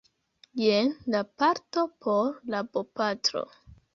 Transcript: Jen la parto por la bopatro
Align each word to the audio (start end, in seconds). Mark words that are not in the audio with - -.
Jen 0.61 0.87
la 1.15 1.19
parto 1.41 1.85
por 2.07 2.33
la 2.55 2.63
bopatro 2.79 3.45